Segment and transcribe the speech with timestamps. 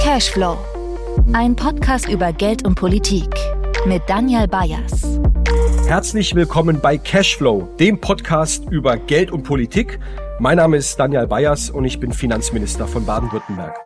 [0.00, 0.56] Cashflow.
[1.32, 3.28] Ein Podcast über Geld und Politik
[3.84, 5.18] mit Daniel Bayers.
[5.88, 9.98] Herzlich willkommen bei Cashflow, dem Podcast über Geld und Politik.
[10.38, 13.76] Mein Name ist Daniel Bayers und ich bin Finanzminister von Baden-Württemberg.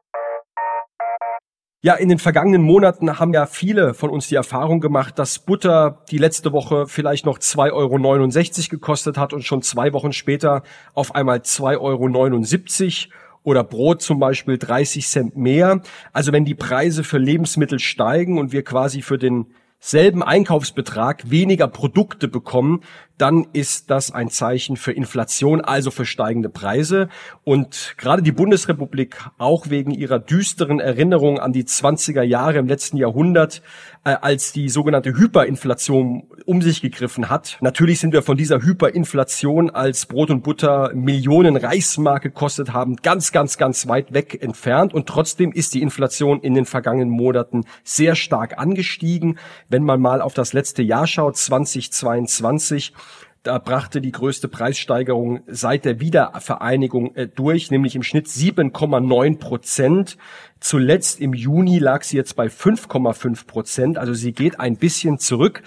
[1.83, 6.05] Ja, in den vergangenen Monaten haben ja viele von uns die Erfahrung gemacht, dass Butter
[6.11, 10.63] die letzte Woche vielleicht noch 2,69 Euro gekostet hat und schon zwei Wochen später
[10.93, 15.83] auf einmal 2,79 Euro oder Brot zum Beispiel 30 Cent mehr.
[16.13, 19.47] Also wenn die Preise für Lebensmittel steigen und wir quasi für den
[19.81, 22.83] selben Einkaufsbetrag weniger Produkte bekommen,
[23.21, 27.09] dann ist das ein Zeichen für Inflation, also für steigende Preise.
[27.45, 32.97] Und gerade die Bundesrepublik, auch wegen ihrer düsteren Erinnerung an die 20er Jahre im letzten
[32.97, 33.63] Jahrhundert,
[34.05, 37.59] äh, als die sogenannte Hyperinflation um sich gegriffen hat.
[37.61, 43.33] Natürlich sind wir von dieser Hyperinflation, als Brot und Butter Millionen Reichsmark gekostet haben, ganz,
[43.33, 44.95] ganz, ganz weit weg entfernt.
[44.95, 49.39] Und trotzdem ist die Inflation in den vergangenen Monaten sehr stark angestiegen.
[49.69, 52.95] Wenn man mal auf das letzte Jahr schaut, 2022,
[53.43, 60.19] da brachte die größte Preissteigerung seit der Wiedervereinigung äh, durch, nämlich im Schnitt 7,9 Prozent.
[60.61, 63.99] Zuletzt im Juni lag sie jetzt bei 5,5 Prozent.
[63.99, 65.63] Also sie geht ein bisschen zurück.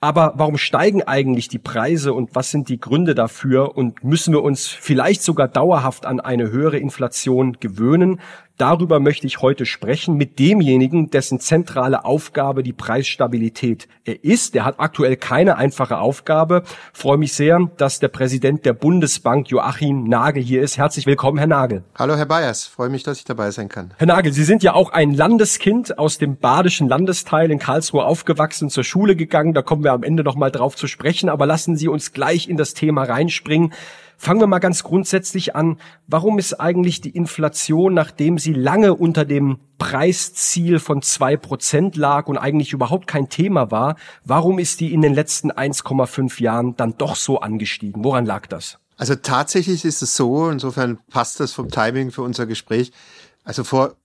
[0.00, 3.74] Aber warum steigen eigentlich die Preise und was sind die Gründe dafür?
[3.74, 8.20] Und müssen wir uns vielleicht sogar dauerhaft an eine höhere Inflation gewöhnen?
[8.56, 14.54] Darüber möchte ich heute sprechen mit demjenigen, dessen zentrale Aufgabe die Preisstabilität ist.
[14.54, 16.62] Der hat aktuell keine einfache Aufgabe.
[16.92, 20.78] Ich freue mich sehr, dass der Präsident der Bundesbank Joachim Nagel hier ist.
[20.78, 21.82] Herzlich willkommen, Herr Nagel.
[21.96, 22.64] Hallo, Herr Bayers.
[22.64, 23.92] Freue mich, dass ich dabei sein kann.
[23.96, 28.70] Herr Nagel, Sie sind ja auch ein Landeskind aus dem badischen Landesteil in Karlsruhe aufgewachsen,
[28.70, 29.54] zur Schule gegangen.
[29.54, 31.28] Da kommen wir am Ende noch mal drauf zu sprechen.
[31.28, 33.72] Aber lassen Sie uns gleich in das Thema reinspringen.
[34.16, 35.78] Fangen wir mal ganz grundsätzlich an.
[36.06, 42.26] Warum ist eigentlich die Inflation, nachdem sie lange unter dem Preisziel von zwei Prozent lag
[42.26, 46.96] und eigentlich überhaupt kein Thema war, warum ist die in den letzten 1,5 Jahren dann
[46.96, 48.04] doch so angestiegen?
[48.04, 48.78] Woran lag das?
[48.96, 52.92] Also tatsächlich ist es so, insofern passt das vom Timing für unser Gespräch.
[53.42, 53.96] Also vor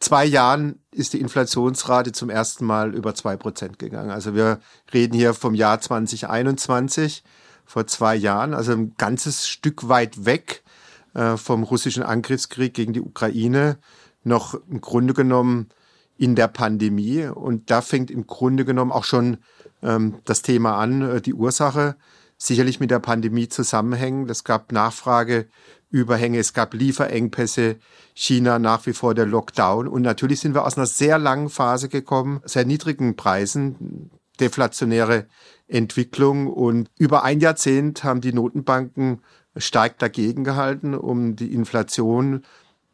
[0.00, 4.10] zwei Jahren ist die Inflationsrate zum ersten Mal über zwei Prozent gegangen.
[4.10, 4.60] Also wir
[4.92, 7.22] reden hier vom Jahr 2021
[7.66, 10.62] vor zwei Jahren, also ein ganzes Stück weit weg
[11.14, 13.78] äh, vom russischen Angriffskrieg gegen die Ukraine,
[14.24, 15.68] noch im Grunde genommen
[16.16, 17.26] in der Pandemie.
[17.26, 19.38] Und da fängt im Grunde genommen auch schon
[19.82, 21.96] ähm, das Thema an, äh, die Ursache
[22.38, 24.28] sicherlich mit der Pandemie zusammenhängen.
[24.28, 27.76] Es gab Nachfrageüberhänge, es gab Lieferengpässe,
[28.14, 29.88] China nach wie vor der Lockdown.
[29.88, 35.26] Und natürlich sind wir aus einer sehr langen Phase gekommen, sehr niedrigen Preisen, deflationäre
[35.68, 36.46] Entwicklung.
[36.46, 39.22] Und über ein Jahrzehnt haben die Notenbanken
[39.56, 42.42] stark dagegen gehalten, um die Inflation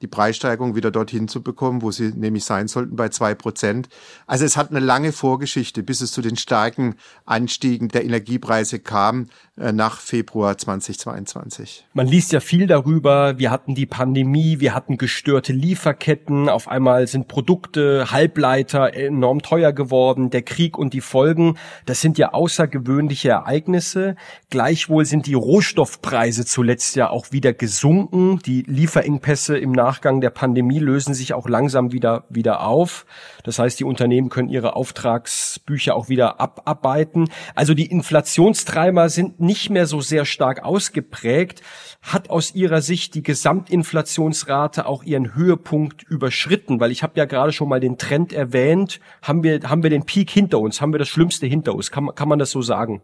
[0.02, 3.88] die Preissteigerung wieder dorthin zu bekommen, wo sie nämlich sein sollten, bei zwei Prozent.
[4.26, 9.28] Also es hat eine lange Vorgeschichte, bis es zu den starken Anstiegen der Energiepreise kam
[9.56, 11.86] äh, nach Februar 2022.
[11.92, 13.38] Man liest ja viel darüber.
[13.38, 16.48] Wir hatten die Pandemie, wir hatten gestörte Lieferketten.
[16.48, 20.30] Auf einmal sind Produkte, Halbleiter enorm teuer geworden.
[20.30, 24.16] Der Krieg und die Folgen, das sind ja außergewöhnliche Ereignisse.
[24.50, 28.40] Gleichwohl sind die Rohstoffpreise zuletzt ja auch wieder gesunken.
[28.44, 33.04] Die Lieferengpässe im Nach Nachgang der Pandemie lösen sich auch langsam wieder, wieder auf.
[33.44, 37.28] Das heißt, die Unternehmen können ihre Auftragsbücher auch wieder abarbeiten.
[37.54, 41.60] Also die Inflationstreiber sind nicht mehr so sehr stark ausgeprägt.
[42.00, 46.81] Hat aus Ihrer Sicht die Gesamtinflationsrate auch ihren Höhepunkt überschritten?
[46.81, 48.98] Weil ich habe ja gerade schon mal den Trend erwähnt.
[49.20, 50.81] Haben wir, haben wir den Peak hinter uns?
[50.81, 51.91] Haben wir das Schlimmste hinter uns?
[51.91, 53.02] Kann, kann man das so sagen?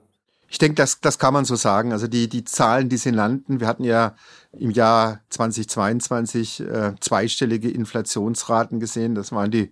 [0.50, 1.92] Ich denke, das, das kann man so sagen.
[1.92, 4.14] Also die, die Zahlen, die sie nannten, wir hatten ja
[4.52, 9.14] im Jahr 2022 äh, zweistellige Inflationsraten gesehen.
[9.14, 9.70] Das waren die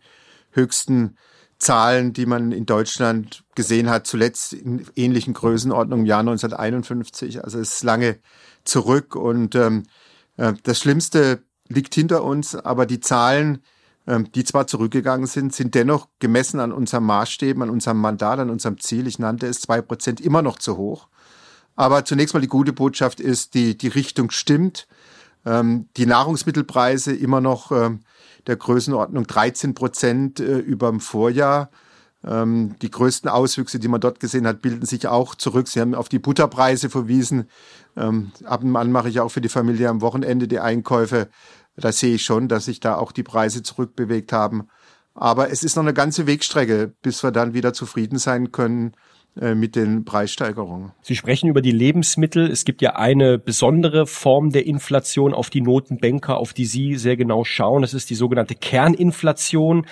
[0.50, 1.16] höchsten
[1.58, 7.42] Zahlen, die man in Deutschland gesehen hat, zuletzt in ähnlichen Größenordnungen im Jahr 1951.
[7.42, 8.18] Also es ist lange
[8.64, 9.84] zurück und ähm,
[10.36, 13.62] äh, das Schlimmste liegt hinter uns, aber die Zahlen,
[14.34, 18.78] die zwar zurückgegangen sind, sind dennoch gemessen an unserem Maßstäben, an unserem Mandat, an unserem
[18.78, 21.08] Ziel, ich nannte es zwei Prozent, immer noch zu hoch.
[21.76, 24.86] Aber zunächst mal die gute Botschaft ist, die, die Richtung stimmt.
[25.44, 28.00] Ähm, die Nahrungsmittelpreise immer noch ähm,
[28.46, 31.70] der Größenordnung 13 Prozent äh, über dem Vorjahr.
[32.24, 35.68] Ähm, die größten Auswüchse, die man dort gesehen hat, bilden sich auch zurück.
[35.68, 37.48] Sie haben auf die Butterpreise verwiesen.
[37.96, 41.28] Ähm, ab und an mache ich auch für die Familie am Wochenende die Einkäufe.
[41.76, 44.68] Da sehe ich schon, dass sich da auch die Preise zurückbewegt haben.
[45.14, 48.92] Aber es ist noch eine ganze Wegstrecke, bis wir dann wieder zufrieden sein können
[49.40, 50.92] äh, mit den Preissteigerungen.
[51.02, 52.50] Sie sprechen über die Lebensmittel.
[52.50, 57.18] Es gibt ja eine besondere Form der Inflation, auf die Notenbanker, auf die Sie sehr
[57.18, 57.82] genau schauen.
[57.82, 59.86] Das ist die sogenannte Kerninflation,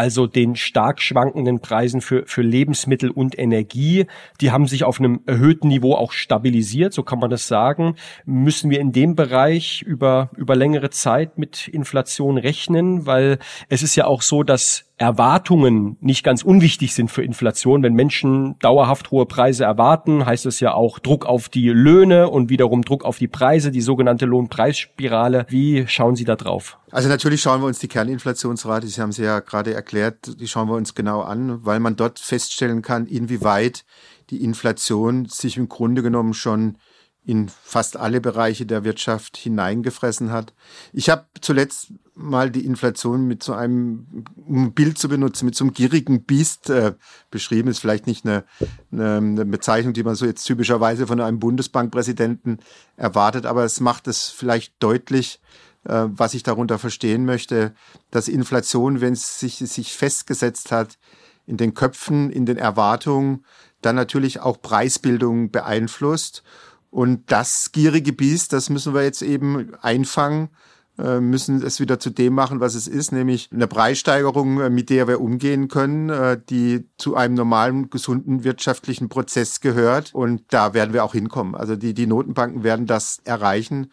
[0.00, 4.06] also den stark schwankenden Preisen für, für Lebensmittel und Energie.
[4.40, 7.96] Die haben sich auf einem erhöhten Niveau auch stabilisiert, so kann man das sagen.
[8.24, 13.04] Müssen wir in dem Bereich über, über längere Zeit mit Inflation rechnen?
[13.04, 17.82] Weil es ist ja auch so, dass Erwartungen nicht ganz unwichtig sind für Inflation.
[17.82, 22.50] Wenn Menschen dauerhaft hohe Preise erwarten, heißt es ja auch Druck auf die Löhne und
[22.50, 25.46] wiederum Druck auf die Preise, die sogenannte Lohnpreisspirale.
[25.48, 26.78] Wie schauen Sie da drauf?
[26.90, 30.68] Also natürlich schauen wir uns die Kerninflationsrate, Sie haben sie ja gerade erklärt, die schauen
[30.68, 33.84] wir uns genau an, weil man dort feststellen kann, inwieweit
[34.30, 36.76] die Inflation sich im Grunde genommen schon
[37.24, 40.54] in fast alle Bereiche der Wirtschaft hineingefressen hat.
[40.92, 45.54] Ich habe zuletzt mal die Inflation mit so einem, um ein Bild zu benutzen, mit
[45.54, 46.94] so einem gierigen Biest äh,
[47.30, 47.68] beschrieben.
[47.68, 48.44] Ist vielleicht nicht eine,
[48.90, 52.58] eine Bezeichnung, die man so jetzt typischerweise von einem Bundesbankpräsidenten
[52.96, 55.40] erwartet, aber es macht es vielleicht deutlich,
[55.84, 57.74] äh, was ich darunter verstehen möchte,
[58.10, 60.98] dass Inflation, wenn es sich, sich festgesetzt hat,
[61.46, 63.44] in den Köpfen, in den Erwartungen,
[63.82, 66.42] dann natürlich auch Preisbildung beeinflusst
[66.90, 70.50] und das gierige Biest, das müssen wir jetzt eben einfangen,
[70.98, 74.90] äh, müssen es wieder zu dem machen, was es ist, nämlich eine Preissteigerung, äh, mit
[74.90, 80.12] der wir umgehen können, äh, die zu einem normalen, gesunden wirtschaftlichen Prozess gehört.
[80.14, 81.54] Und da werden wir auch hinkommen.
[81.54, 83.92] Also die, die Notenbanken werden das erreichen.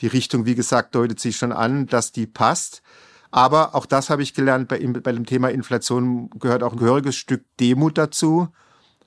[0.00, 2.82] Die Richtung, wie gesagt, deutet sich schon an, dass die passt.
[3.30, 7.16] Aber auch das habe ich gelernt, bei, bei dem Thema Inflation gehört auch ein gehöriges
[7.16, 8.48] Stück Demut dazu.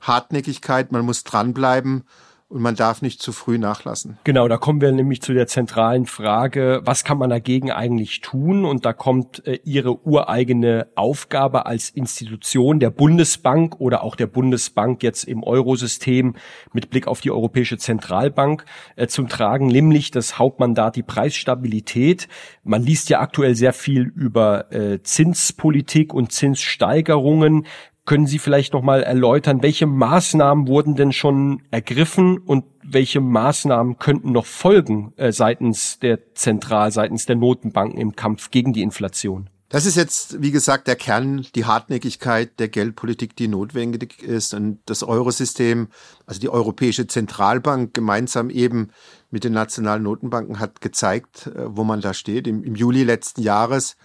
[0.02, 2.04] Hartnäckigkeit, man muss dranbleiben
[2.50, 4.18] und man darf nicht zu früh nachlassen.
[4.24, 8.66] Genau, da kommen wir nämlich zu der zentralen Frage, was kann man dagegen eigentlich tun?
[8.66, 15.04] Und da kommt äh, Ihre ureigene Aufgabe als Institution der Bundesbank oder auch der Bundesbank
[15.04, 16.36] jetzt im Eurosystem
[16.74, 18.66] mit Blick auf die Europäische Zentralbank
[18.96, 22.28] äh, zum Tragen, nämlich das Hauptmandat die Preisstabilität.
[22.64, 27.68] Man liest ja aktuell sehr viel über äh, Zinspolitik und Zinssteigerungen.
[28.10, 34.00] Können Sie vielleicht noch mal erläutern, welche Maßnahmen wurden denn schon ergriffen und welche Maßnahmen
[34.00, 39.52] könnten noch folgen äh, seitens der Zentral, seitens der Notenbanken im Kampf gegen die Inflation?
[39.70, 44.56] Das ist jetzt, wie gesagt, der Kern, die Hartnäckigkeit der Geldpolitik, die notwendig ist.
[44.56, 45.90] Und das Eurosystem,
[46.26, 48.90] also die Europäische Zentralbank gemeinsam eben
[49.30, 52.48] mit den nationalen Notenbanken hat gezeigt, äh, wo man da steht.
[52.48, 53.98] Im, im Juli letzten Jahres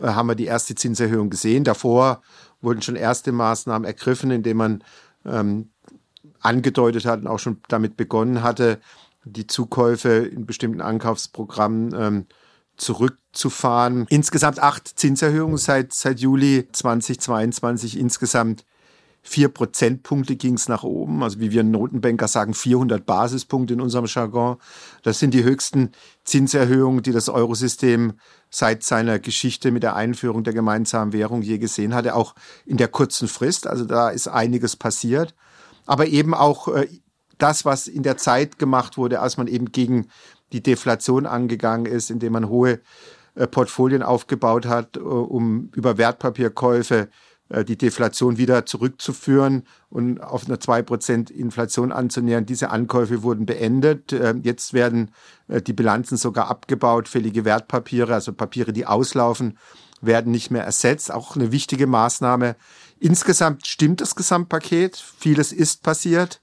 [0.00, 1.64] äh, haben wir die erste Zinserhöhung gesehen.
[1.64, 2.22] Davor
[2.64, 4.84] wurden schon erste Maßnahmen ergriffen, indem man
[5.24, 5.70] ähm,
[6.40, 8.80] angedeutet hat und auch schon damit begonnen hatte,
[9.24, 12.26] die Zukäufe in bestimmten Ankaufsprogrammen ähm,
[12.76, 14.06] zurückzufahren.
[14.10, 18.64] Insgesamt acht Zinserhöhungen seit, seit Juli 2022, insgesamt
[19.22, 21.22] vier Prozentpunkte ging es nach oben.
[21.22, 24.58] Also wie wir Notenbanker sagen, 400 Basispunkte in unserem Jargon.
[25.02, 25.92] Das sind die höchsten
[26.24, 28.14] Zinserhöhungen, die das Eurosystem
[28.54, 32.86] seit seiner Geschichte mit der Einführung der gemeinsamen Währung je gesehen hatte, auch in der
[32.86, 33.66] kurzen Frist.
[33.66, 35.34] Also da ist einiges passiert.
[35.86, 36.86] Aber eben auch äh,
[37.36, 40.06] das, was in der Zeit gemacht wurde, als man eben gegen
[40.52, 42.80] die Deflation angegangen ist, indem man hohe
[43.34, 47.08] äh, Portfolien aufgebaut hat, äh, um über Wertpapierkäufe
[47.50, 52.46] die Deflation wieder zurückzuführen und auf eine 2% Inflation anzunähern.
[52.46, 54.12] Diese Ankäufe wurden beendet.
[54.12, 55.10] Äh, jetzt werden
[55.48, 57.06] äh, die Bilanzen sogar abgebaut.
[57.06, 59.58] Fällige Wertpapiere, also Papiere, die auslaufen,
[60.00, 61.12] werden nicht mehr ersetzt.
[61.12, 62.56] Auch eine wichtige Maßnahme.
[62.98, 64.96] Insgesamt stimmt das Gesamtpaket.
[64.96, 66.40] Vieles ist passiert.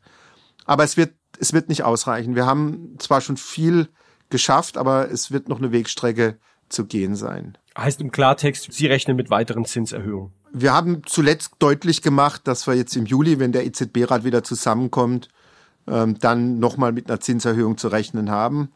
[0.65, 2.35] Aber es wird, es wird nicht ausreichen.
[2.35, 3.89] Wir haben zwar schon viel
[4.29, 6.37] geschafft, aber es wird noch eine Wegstrecke
[6.69, 7.57] zu gehen sein.
[7.77, 10.33] Heißt im Klartext, Sie rechnen mit weiteren Zinserhöhungen.
[10.53, 15.29] Wir haben zuletzt deutlich gemacht, dass wir jetzt im Juli, wenn der EZB-Rat wieder zusammenkommt,
[15.87, 18.69] ähm, dann nochmal mit einer Zinserhöhung zu rechnen haben.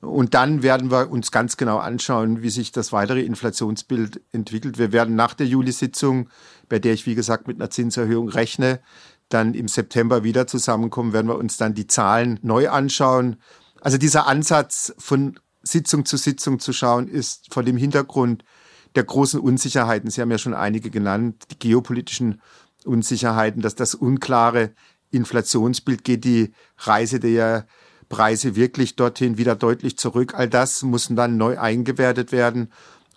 [0.00, 4.78] Und dann werden wir uns ganz genau anschauen, wie sich das weitere Inflationsbild entwickelt.
[4.78, 6.28] Wir werden nach der Juli-Sitzung,
[6.68, 8.80] bei der ich wie gesagt mit einer Zinserhöhung rechne,
[9.28, 13.36] dann im September wieder zusammenkommen, werden wir uns dann die Zahlen neu anschauen.
[13.80, 18.44] Also dieser Ansatz von Sitzung zu Sitzung zu schauen, ist vor dem Hintergrund
[18.94, 22.40] der großen Unsicherheiten, Sie haben ja schon einige genannt, die geopolitischen
[22.84, 24.72] Unsicherheiten, dass das unklare
[25.10, 27.66] Inflationsbild geht, die Reise der
[28.08, 30.34] Preise wirklich dorthin wieder deutlich zurück.
[30.34, 32.70] All das muss dann neu eingewertet werden.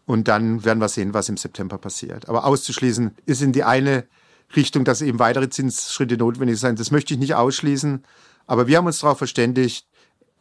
[0.06, 2.30] Und dann werden wir sehen, was im September passiert.
[2.30, 4.06] Aber auszuschließen ist in die eine
[4.56, 6.80] Richtung, dass eben weitere Zinsschritte notwendig sind.
[6.80, 8.04] Das möchte ich nicht ausschließen.
[8.46, 9.86] Aber wir haben uns darauf verständigt,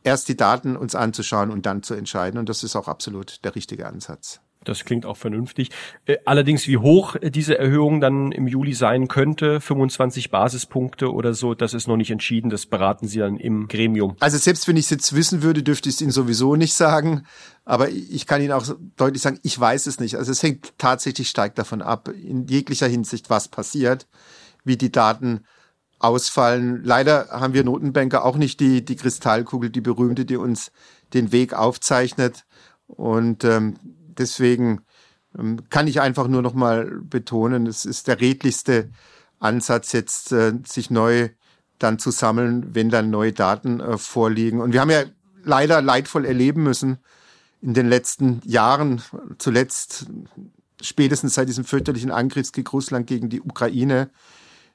[0.04, 2.38] erst die Daten uns anzuschauen und dann zu entscheiden.
[2.38, 4.40] Und das ist auch absolut der richtige Ansatz.
[4.68, 5.70] Das klingt auch vernünftig.
[6.06, 11.54] Äh, allerdings, wie hoch diese Erhöhung dann im Juli sein könnte, 25 Basispunkte oder so,
[11.54, 12.50] das ist noch nicht entschieden.
[12.50, 14.16] Das beraten Sie dann im Gremium.
[14.20, 17.26] Also selbst wenn ich es jetzt wissen würde, dürfte ich es Ihnen sowieso nicht sagen.
[17.64, 18.64] Aber ich kann Ihnen auch
[18.96, 20.16] deutlich sagen, ich weiß es nicht.
[20.16, 24.06] Also es hängt tatsächlich stark davon ab, in jeglicher Hinsicht, was passiert,
[24.64, 25.44] wie die Daten
[25.98, 26.82] ausfallen.
[26.84, 30.72] Leider haben wir Notenbanker auch nicht die, die Kristallkugel, die berühmte, die uns
[31.14, 32.44] den Weg aufzeichnet.
[32.86, 33.76] Und ähm,
[34.18, 34.82] deswegen
[35.38, 38.90] ähm, kann ich einfach nur noch mal betonen, es ist der redlichste
[39.38, 41.30] Ansatz, jetzt äh, sich neu
[41.78, 44.60] dann zu sammeln, wenn dann neue Daten äh, vorliegen.
[44.60, 45.04] Und wir haben ja
[45.42, 46.98] leider leidvoll erleben müssen
[47.60, 49.02] in den letzten Jahren,
[49.38, 50.06] zuletzt
[50.80, 54.10] spätestens seit diesem fürchterlichen Angriffskrieg Russland gegen die Ukraine,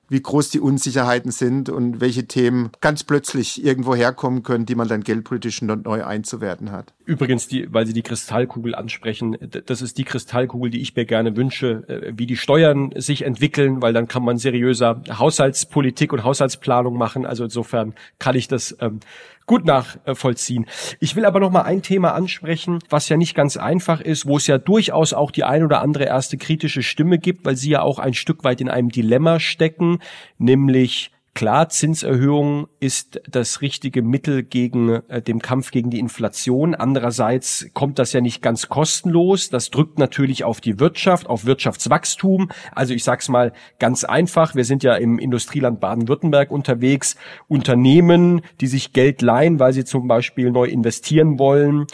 [0.10, 4.88] wie groß die Unsicherheiten sind und welche Themen ganz plötzlich irgendwo herkommen können, die man
[4.88, 6.94] dann geldpolitisch neu einzuwerten hat.
[7.12, 11.36] Übrigens, die, weil Sie die Kristallkugel ansprechen, das ist die Kristallkugel, die ich mir gerne
[11.36, 16.98] wünsche, äh, wie die Steuern sich entwickeln, weil dann kann man seriöser Haushaltspolitik und Haushaltsplanung
[16.98, 17.26] machen.
[17.26, 19.02] Also insofern kann ich das ähm,
[19.46, 20.68] gut nachvollziehen.
[21.02, 24.38] Ich will aber noch mal ein Thema ansprechen, was ja nicht ganz einfach ist, wo
[24.38, 27.82] es ja durchaus auch die ein oder andere erste kritische Stimme gibt, weil sie ja
[27.82, 30.00] auch ein Stück weit in einem Dilemma stecken,
[30.38, 36.76] nämlich Klar, Zinserhöhung ist das richtige Mittel gegen äh, dem Kampf gegen die Inflation.
[36.76, 39.50] Andererseits kommt das ja nicht ganz kostenlos.
[39.50, 42.52] Das drückt natürlich auf die Wirtschaft, auf Wirtschaftswachstum.
[42.74, 44.56] Also ich sag's mal ganz einfach.
[44.56, 47.16] Wir sind ja im Industrieland Baden-Württemberg unterwegs.
[47.48, 51.88] Unternehmen, die sich Geld leihen, weil sie zum Beispiel neu investieren wollen,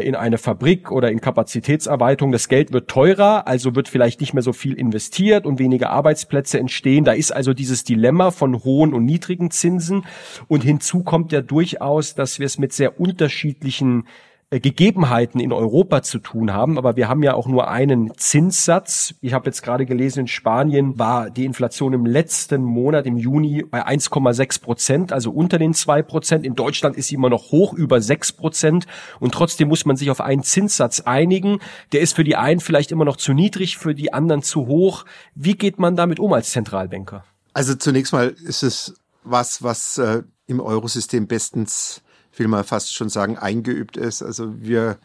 [0.00, 2.32] in eine Fabrik oder in Kapazitätserweiterung.
[2.32, 6.58] Das Geld wird teurer, also wird vielleicht nicht mehr so viel investiert und weniger Arbeitsplätze
[6.58, 7.04] entstehen.
[7.04, 10.04] Da ist also dieses Dilemma von hohen und niedrigen Zinsen.
[10.48, 16.02] Und hinzu kommt ja durchaus, dass wir es mit sehr unterschiedlichen äh, Gegebenheiten in Europa
[16.02, 16.78] zu tun haben.
[16.78, 19.14] Aber wir haben ja auch nur einen Zinssatz.
[19.20, 23.62] Ich habe jetzt gerade gelesen, in Spanien war die Inflation im letzten Monat, im Juni,
[23.62, 26.44] bei 1,6 Prozent, also unter den zwei Prozent.
[26.44, 28.86] In Deutschland ist sie immer noch hoch, über sechs Prozent.
[29.20, 31.58] Und trotzdem muss man sich auf einen Zinssatz einigen.
[31.92, 35.04] Der ist für die einen vielleicht immer noch zu niedrig, für die anderen zu hoch.
[35.34, 37.24] Wie geht man damit um als Zentralbanker?
[37.54, 38.94] Also zunächst mal ist es
[39.24, 42.01] was, was äh, im Eurosystem bestens
[42.38, 44.22] will mal fast schon sagen, eingeübt ist.
[44.22, 44.98] Also wir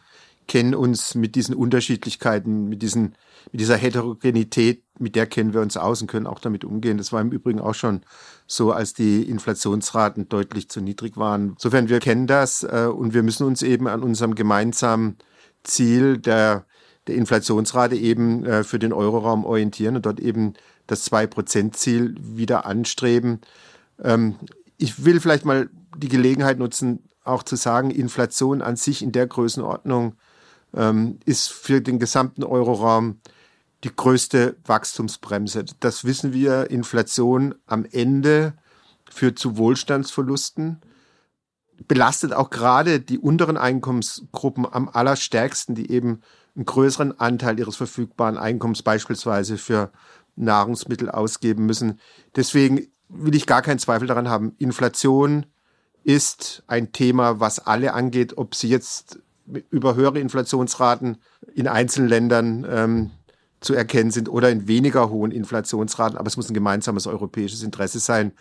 [0.48, 3.14] kennen uns mit diesen Unterschiedlichkeiten, mit diesen,
[3.52, 6.98] mit dieser Heterogenität, mit der kennen wir uns aus und können auch damit umgehen.
[6.98, 8.00] Das war im Übrigen auch schon
[8.46, 11.50] so, als die Inflationsraten deutlich zu niedrig waren.
[11.50, 15.18] Insofern, wir kennen das äh, und wir müssen uns eben an unserem gemeinsamen
[15.62, 16.64] Ziel der,
[17.06, 20.54] der Inflationsrate eben äh, für den Euroraum orientieren und dort eben
[20.86, 23.42] das Zwei-Prozent-Ziel wieder anstreben.
[24.02, 24.36] Ähm,
[24.78, 29.26] ich will vielleicht mal die Gelegenheit nutzen, auch zu sagen, Inflation an sich in der
[29.26, 30.14] Größenordnung
[30.74, 33.20] ähm, ist für den gesamten Euroraum
[33.84, 35.64] die größte Wachstumsbremse.
[35.80, 36.70] Das wissen wir.
[36.70, 38.54] Inflation am Ende
[39.08, 40.80] führt zu Wohlstandsverlusten,
[41.86, 46.22] belastet auch gerade die unteren Einkommensgruppen am allerstärksten, die eben
[46.56, 49.92] einen größeren Anteil ihres verfügbaren Einkommens beispielsweise für
[50.34, 52.00] Nahrungsmittel ausgeben müssen.
[52.34, 54.54] Deswegen will ich gar keinen Zweifel daran haben.
[54.58, 55.46] Inflation
[56.08, 59.18] ist ein Thema, was alle angeht, ob sie jetzt
[59.70, 61.18] über höhere Inflationsraten
[61.54, 63.10] in einzelnen Ländern ähm,
[63.60, 66.16] zu erkennen sind oder in weniger hohen Inflationsraten.
[66.16, 68.32] Aber es muss ein gemeinsames europäisches Interesse sein.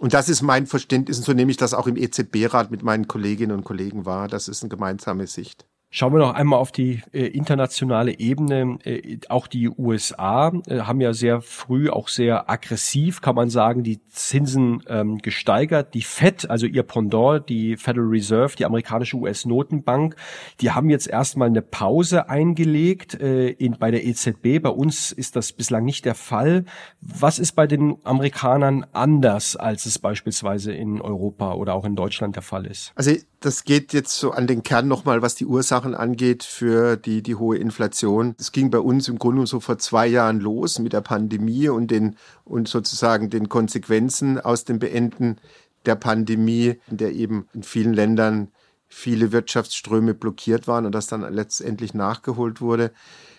[0.00, 3.06] Und das ist mein Verständnis, und so nehme ich das auch im EZB-Rat mit meinen
[3.06, 4.26] Kolleginnen und Kollegen wahr.
[4.26, 5.66] Das ist eine gemeinsame Sicht.
[5.96, 8.80] Schauen wir noch einmal auf die äh, internationale Ebene.
[8.82, 13.84] Äh, auch die USA äh, haben ja sehr früh, auch sehr aggressiv, kann man sagen,
[13.84, 15.94] die Zinsen ähm, gesteigert.
[15.94, 20.16] Die Fed, also ihr Pendant, die Federal Reserve, die amerikanische US-Notenbank,
[20.60, 24.60] die haben jetzt erstmal eine Pause eingelegt äh, in, bei der EZB.
[24.60, 26.64] Bei uns ist das bislang nicht der Fall.
[27.02, 32.34] Was ist bei den Amerikanern anders, als es beispielsweise in Europa oder auch in Deutschland
[32.34, 32.90] der Fall ist?
[32.96, 33.12] Also
[33.44, 37.34] das geht jetzt so an den Kern nochmal, was die Ursachen angeht für die, die
[37.34, 38.34] hohe Inflation.
[38.38, 41.90] Es ging bei uns im Grunde so vor zwei Jahren los mit der Pandemie und
[41.90, 45.36] den, und sozusagen den Konsequenzen aus dem Beenden
[45.84, 48.48] der Pandemie, in der eben in vielen Ländern
[48.88, 52.92] viele Wirtschaftsströme blockiert waren und das dann letztendlich nachgeholt wurde.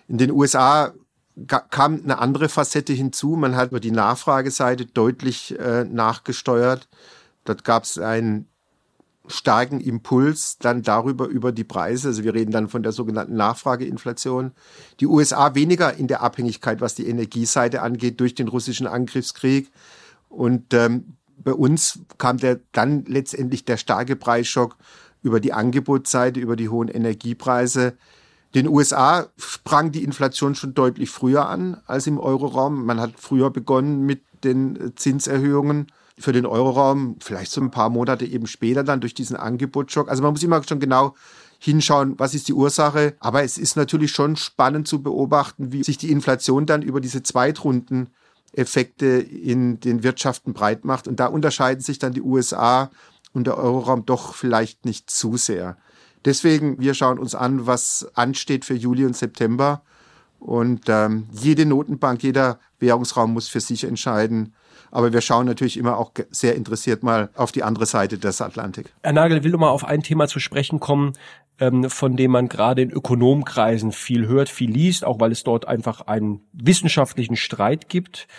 [0.07, 0.93] In den USA
[1.71, 3.37] kam eine andere Facette hinzu.
[3.37, 6.87] Man hat über die Nachfrageseite deutlich äh, nachgesteuert.
[7.43, 8.47] Dort gab es einen
[9.27, 12.09] starken Impuls dann darüber über die Preise.
[12.09, 14.51] Also wir reden dann von der sogenannten Nachfrageinflation.
[14.99, 19.71] Die USA weniger in der Abhängigkeit, was die Energieseite angeht, durch den russischen Angriffskrieg.
[20.29, 24.77] Und ähm, bei uns kam der dann letztendlich der starke Preisschock
[25.21, 27.97] über die Angebotsseite, über die hohen Energiepreise.
[28.53, 32.85] Den USA sprang die Inflation schon deutlich früher an als im Euroraum.
[32.85, 38.25] Man hat früher begonnen mit den Zinserhöhungen für den Euroraum, vielleicht so ein paar Monate
[38.25, 40.09] eben später dann durch diesen Angebotsschock.
[40.09, 41.15] Also man muss immer schon genau
[41.59, 43.15] hinschauen, was ist die Ursache.
[43.19, 47.23] Aber es ist natürlich schon spannend zu beobachten, wie sich die Inflation dann über diese
[47.23, 48.09] Zweitrunden
[48.53, 51.07] Effekte in den Wirtschaften breit macht.
[51.07, 52.89] Und da unterscheiden sich dann die USA
[53.33, 55.77] und der Euroraum doch vielleicht nicht zu sehr.
[56.23, 59.83] Deswegen, wir schauen uns an, was ansteht für Juli und September.
[60.39, 64.53] Und ähm, jede Notenbank, jeder Währungsraum muss für sich entscheiden.
[64.95, 68.93] Aber wir schauen natürlich immer auch sehr interessiert mal auf die andere Seite des Atlantik.
[69.03, 71.11] Herr Nagel will noch mal auf ein Thema zu sprechen kommen,
[71.59, 75.67] ähm, von dem man gerade in Ökonomkreisen viel hört, viel liest, auch weil es dort
[75.67, 78.29] einfach einen wissenschaftlichen Streit gibt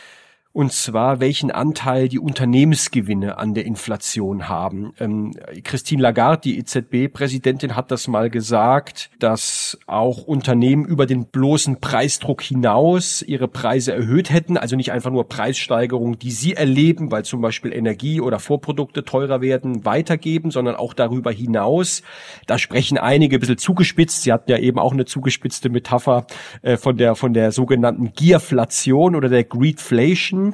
[0.56, 4.94] und zwar welchen Anteil die Unternehmensgewinne an der Inflation haben.
[4.98, 5.32] Ähm,
[5.64, 12.40] Christine Lagarde, die EZB-Präsidentin, hat das mal gesagt, dass auch Unternehmen über den bloßen Preisdruck
[12.40, 17.42] hinaus ihre Preise erhöht hätten, also nicht einfach nur Preissteigerungen, die sie erleben, weil zum
[17.42, 22.00] Beispiel Energie oder Vorprodukte teurer werden, weitergeben, sondern auch darüber hinaus.
[22.46, 24.22] Da sprechen einige ein bisschen zugespitzt.
[24.22, 26.26] Sie hatten ja eben auch eine zugespitzte Metapher
[26.62, 30.45] äh, von der von der sogenannten Gierflation oder der Greedflation.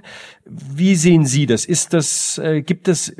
[0.45, 1.65] Wie sehen Sie das?
[1.65, 3.15] Ist das, äh, gibt es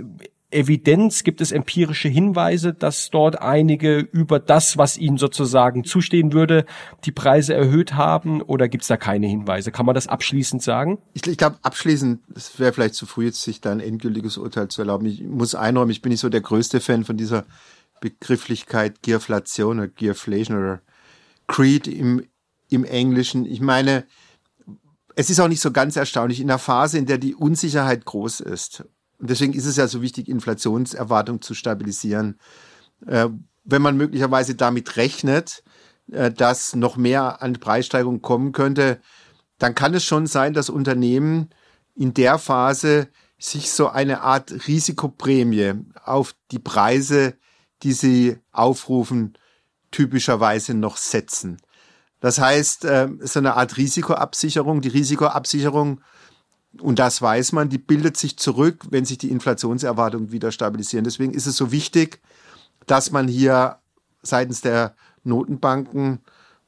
[0.53, 6.67] Evidenz, gibt es empirische Hinweise, dass dort einige über das, was ihnen sozusagen zustehen würde,
[7.05, 9.73] die Preise erhöht haben oder gibt es da keine Hinweise?
[9.73, 10.99] Kann man das abschließend sagen?
[11.15, 14.69] Ich, ich glaube, abschließend, es wäre vielleicht zu früh, jetzt sich da ein endgültiges Urteil
[14.69, 15.07] zu erlauben.
[15.07, 17.45] Ich muss einräumen, ich bin nicht so der größte Fan von dieser
[18.01, 20.81] Begrifflichkeit Gearflation oder Gearflation oder
[21.47, 22.27] Creed im,
[22.69, 23.47] im Englischen.
[23.47, 24.05] Ich meine,
[25.17, 28.41] es ist auch nicht so ganz erstaunlich in einer Phase, in der die Unsicherheit groß
[28.41, 28.85] ist.
[29.19, 32.39] Und deswegen ist es ja so wichtig, Inflationserwartung zu stabilisieren.
[33.07, 33.29] Äh,
[33.65, 35.63] wenn man möglicherweise damit rechnet,
[36.11, 39.01] äh, dass noch mehr an Preissteigerungen kommen könnte,
[39.59, 41.51] dann kann es schon sein, dass Unternehmen
[41.95, 47.35] in der Phase sich so eine Art Risikoprämie auf die Preise,
[47.83, 49.35] die sie aufrufen,
[49.91, 51.61] typischerweise noch setzen.
[52.23, 54.81] Das heißt, äh, so eine Art Risikoabsicherung.
[54.81, 56.01] Die Risikoabsicherung,
[56.81, 61.05] und das weiß man, die bildet sich zurück, wenn sich die Inflationserwartungen wieder stabilisieren.
[61.05, 62.23] Deswegen ist es so wichtig,
[62.87, 63.79] dass man hier
[64.23, 66.21] seitens der Notenbanken,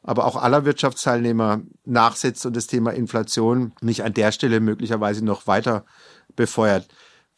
[0.02, 5.46] aber auch aller Wirtschaftsteilnehmer nachsetzt und das Thema Inflation nicht an der Stelle möglicherweise noch
[5.46, 5.84] weiter
[6.34, 6.88] befeuert.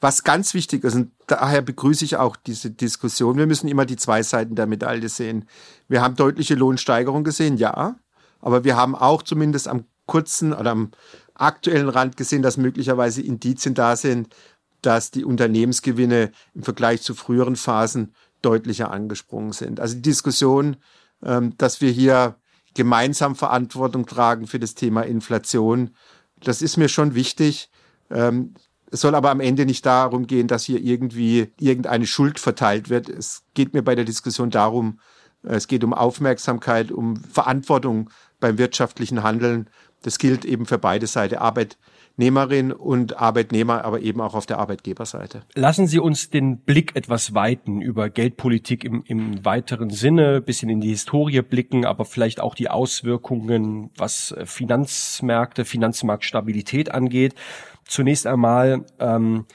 [0.01, 3.97] Was ganz wichtig ist, und daher begrüße ich auch diese Diskussion, wir müssen immer die
[3.97, 5.47] zwei Seiten der Medaille sehen.
[5.87, 7.97] Wir haben deutliche Lohnsteigerung gesehen, ja.
[8.47, 10.93] Aber wir haben auch zumindest am kurzen oder am
[11.35, 14.29] aktuellen Rand gesehen, dass möglicherweise Indizien da sind,
[14.83, 19.81] dass die Unternehmensgewinne im Vergleich zu früheren Phasen deutlicher angesprungen sind.
[19.81, 20.77] Also die Diskussion,
[21.25, 22.37] ähm, dass wir hier
[22.75, 25.91] gemeinsam Verantwortung tragen für das Thema Inflation,
[26.39, 27.69] das ist mir schon wichtig.
[28.11, 28.55] Ähm,
[28.93, 33.09] es soll aber am Ende nicht darum gehen, dass hier irgendwie irgendeine Schuld verteilt wird.
[33.09, 35.01] Es geht mir bei der Diskussion darum,
[35.47, 39.69] es geht um Aufmerksamkeit, um Verantwortung beim wirtschaftlichen Handeln.
[40.03, 45.43] Das gilt eben für beide Seiten, Arbeitnehmerin und Arbeitnehmer, aber eben auch auf der Arbeitgeberseite.
[45.55, 50.81] Lassen Sie uns den Blick etwas weiten über Geldpolitik im, im weiteren Sinne, bisschen in
[50.81, 57.35] die Historie blicken, aber vielleicht auch die Auswirkungen, was Finanzmärkte, Finanzmarktstabilität angeht.
[57.85, 59.47] Zunächst einmal, ähm,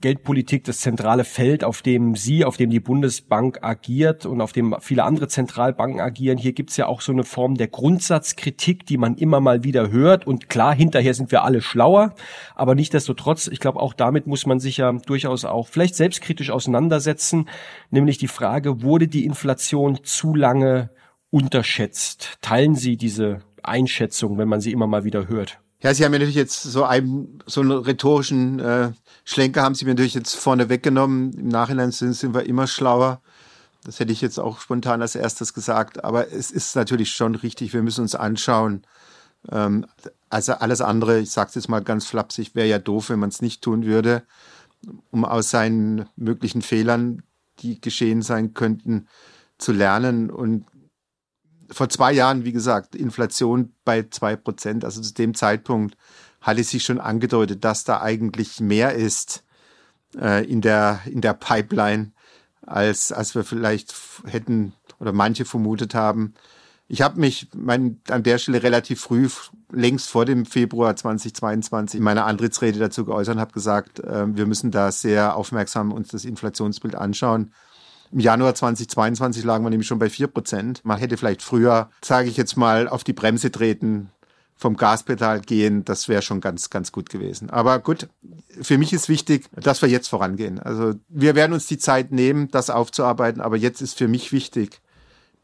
[0.00, 4.74] Geldpolitik das zentrale Feld, auf dem Sie, auf dem die Bundesbank agiert und auf dem
[4.80, 6.38] viele andere Zentralbanken agieren.
[6.38, 10.26] Hier gibt's ja auch so eine Form der Grundsatzkritik, die man immer mal wieder hört.
[10.26, 12.14] Und klar, hinterher sind wir alle schlauer,
[12.54, 17.46] aber nichtdestotrotz, ich glaube, auch damit muss man sich ja durchaus auch vielleicht selbstkritisch auseinandersetzen,
[17.90, 20.88] nämlich die Frage, wurde die Inflation zu lange
[21.28, 22.38] unterschätzt?
[22.40, 25.60] Teilen Sie diese Einschätzung, wenn man sie immer mal wieder hört?
[25.80, 28.90] Ja, Sie haben mir natürlich jetzt so einen, so einen rhetorischen äh,
[29.24, 31.32] Schlenker haben Sie mir natürlich jetzt vorne weggenommen.
[31.34, 33.22] Im Nachhinein sind, sind wir immer schlauer.
[33.84, 36.02] Das hätte ich jetzt auch spontan als erstes gesagt.
[36.02, 37.72] Aber es ist natürlich schon richtig.
[37.74, 38.82] Wir müssen uns anschauen.
[39.52, 39.86] Ähm,
[40.30, 43.28] also alles andere, ich sage es jetzt mal ganz flapsig, wäre ja doof, wenn man
[43.30, 44.24] es nicht tun würde,
[45.12, 47.22] um aus seinen möglichen Fehlern,
[47.60, 49.06] die geschehen sein könnten,
[49.58, 50.30] zu lernen.
[50.30, 50.66] Und
[51.70, 54.84] vor zwei Jahren, wie gesagt, Inflation bei zwei Prozent.
[54.84, 55.96] Also zu dem Zeitpunkt
[56.40, 59.44] hatte sich schon angedeutet, dass da eigentlich mehr ist
[60.16, 62.12] äh, in der in der Pipeline,
[62.62, 63.94] als als wir vielleicht
[64.26, 66.34] hätten oder manche vermutet haben.
[66.90, 69.28] Ich habe mich mein, an der Stelle relativ früh,
[69.70, 74.46] längst vor dem Februar 2022, in meiner Antrittsrede dazu geäußert und habe gesagt, äh, wir
[74.46, 77.52] müssen da sehr aufmerksam uns das Inflationsbild anschauen
[78.10, 80.84] Im Januar 2022 lagen wir nämlich schon bei vier Prozent.
[80.84, 84.10] Man hätte vielleicht früher, sage ich jetzt mal, auf die Bremse treten,
[84.58, 87.48] vom Gaspedal gehen, das wäre schon ganz, ganz gut gewesen.
[87.48, 88.08] Aber gut,
[88.60, 90.58] für mich ist wichtig, dass wir jetzt vorangehen.
[90.58, 94.80] Also wir werden uns die Zeit nehmen, das aufzuarbeiten, aber jetzt ist für mich wichtig,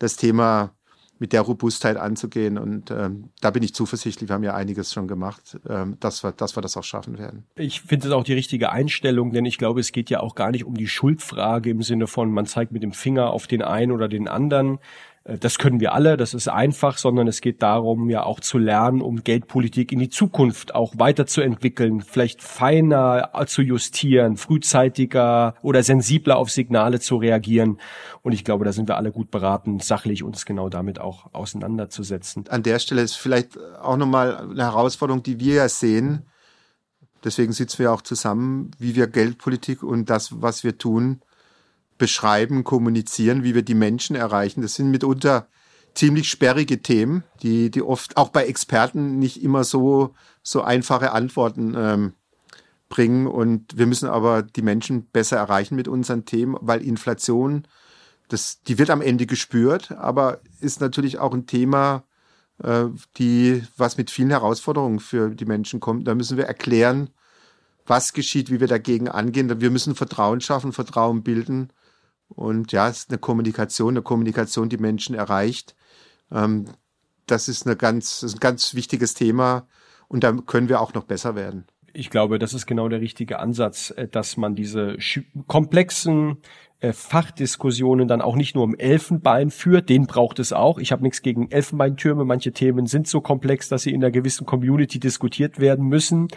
[0.00, 0.72] das Thema
[1.18, 2.58] mit der Robustheit anzugehen.
[2.58, 6.32] Und ähm, da bin ich zuversichtlich, wir haben ja einiges schon gemacht, ähm, dass, wir,
[6.32, 7.44] dass wir das auch schaffen werden.
[7.56, 10.50] Ich finde das auch die richtige Einstellung, denn ich glaube, es geht ja auch gar
[10.50, 13.92] nicht um die Schuldfrage im Sinne von, man zeigt mit dem Finger auf den einen
[13.92, 14.78] oder den anderen,
[15.24, 19.00] das können wir alle, das ist einfach, sondern es geht darum, ja auch zu lernen,
[19.00, 26.50] um Geldpolitik in die Zukunft auch weiterzuentwickeln, vielleicht feiner zu justieren, frühzeitiger oder sensibler auf
[26.50, 27.78] Signale zu reagieren.
[28.20, 32.44] Und ich glaube, da sind wir alle gut beraten, sachlich uns genau damit auch auseinanderzusetzen.
[32.48, 36.26] An der Stelle ist vielleicht auch nochmal eine Herausforderung, die wir ja sehen.
[37.24, 41.22] Deswegen sitzen wir auch zusammen, wie wir Geldpolitik und das, was wir tun,
[41.98, 44.62] beschreiben, kommunizieren, wie wir die Menschen erreichen.
[44.62, 45.48] Das sind mitunter
[45.94, 51.74] ziemlich sperrige Themen, die, die oft auch bei Experten nicht immer so, so einfache Antworten
[51.76, 52.12] ähm,
[52.88, 53.26] bringen.
[53.26, 57.66] Und wir müssen aber die Menschen besser erreichen mit unseren Themen, weil Inflation,
[58.28, 62.04] das, die wird am Ende gespürt, aber ist natürlich auch ein Thema,
[62.62, 66.08] äh, die, was mit vielen Herausforderungen für die Menschen kommt.
[66.08, 67.10] Da müssen wir erklären,
[67.86, 69.60] was geschieht, wie wir dagegen angehen.
[69.60, 71.70] Wir müssen Vertrauen schaffen, Vertrauen bilden
[72.28, 75.74] und ja, es ist eine Kommunikation, eine Kommunikation, die Menschen erreicht.
[76.32, 76.66] Ähm,
[77.26, 79.66] das ist eine ganz, ist ein ganz wichtiges Thema
[80.08, 81.66] und da können wir auch noch besser werden.
[81.96, 84.96] Ich glaube, das ist genau der richtige Ansatz, äh, dass man diese
[85.46, 86.38] komplexen
[86.80, 90.78] äh, Fachdiskussionen dann auch nicht nur im Elfenbein führt, den braucht es auch.
[90.78, 92.24] Ich habe nichts gegen Elfenbeintürme.
[92.24, 96.28] Manche Themen sind so komplex, dass sie in einer gewissen Community diskutiert werden müssen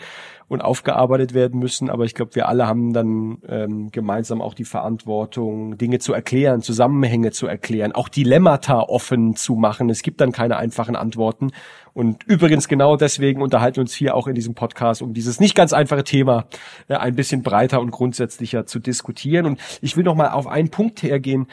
[0.47, 1.89] und aufgearbeitet werden müssen.
[1.89, 6.61] Aber ich glaube, wir alle haben dann ähm, gemeinsam auch die Verantwortung, Dinge zu erklären,
[6.61, 9.89] Zusammenhänge zu erklären, auch Dilemmata offen zu machen.
[9.89, 11.51] Es gibt dann keine einfachen Antworten.
[11.93, 15.55] Und übrigens genau deswegen unterhalten wir uns hier auch in diesem Podcast, um dieses nicht
[15.55, 16.45] ganz einfache Thema
[16.87, 19.45] äh, ein bisschen breiter und grundsätzlicher zu diskutieren.
[19.45, 21.47] Und ich will noch mal auf einen Punkt hergehen.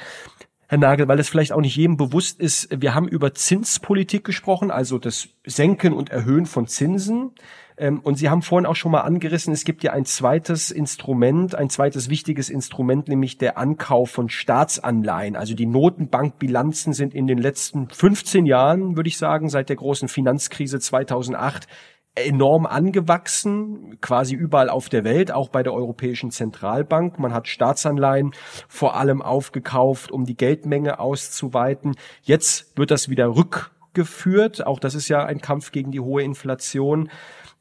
[0.68, 4.70] Herr Nagel, weil es vielleicht auch nicht jedem bewusst ist, wir haben über Zinspolitik gesprochen,
[4.70, 7.32] also das Senken und Erhöhen von Zinsen.
[7.76, 11.54] Ähm, und Sie haben vorhin auch schon mal angerissen, es gibt ja ein zweites Instrument,
[11.54, 15.36] ein zweites wichtiges Instrument, nämlich der Ankauf von Staatsanleihen.
[15.36, 20.08] Also die Notenbankbilanzen sind in den letzten 15 Jahren, würde ich sagen, seit der großen
[20.08, 21.66] Finanzkrise 2008
[22.14, 27.18] enorm angewachsen, quasi überall auf der Welt, auch bei der Europäischen Zentralbank.
[27.18, 28.32] Man hat Staatsanleihen
[28.68, 31.96] vor allem aufgekauft, um die Geldmenge auszuweiten.
[32.22, 34.64] Jetzt wird das wieder rückgeführt.
[34.64, 37.10] Auch das ist ja ein Kampf gegen die hohe Inflation.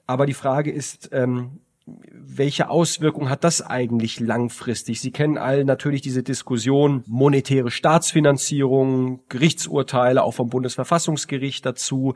[0.05, 5.01] Aber die Frage ist, ähm, welche Auswirkung hat das eigentlich langfristig?
[5.01, 12.13] Sie kennen all natürlich diese Diskussion monetäre Staatsfinanzierung, Gerichtsurteile auch vom Bundesverfassungsgericht dazu.